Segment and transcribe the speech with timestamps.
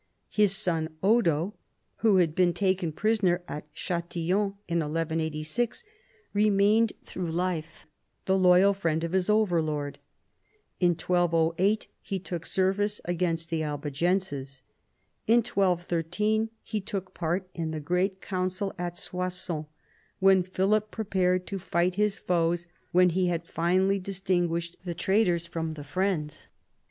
[0.31, 1.53] His son Odo,
[1.97, 5.83] who had been taken prisoner at Chatillon in 1186,
[6.33, 7.85] remained through life
[8.25, 9.99] the loyal friend of his overlord.
[10.79, 14.63] In 1208 he took service against the Albigenses.
[15.27, 19.67] In 1213 he took part in the great council at Soissons,
[20.17, 25.75] when Philip prepared to fight his foes when he had finally distinguished the traitors from
[25.75, 26.47] the friends.